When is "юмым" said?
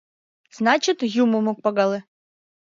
1.23-1.45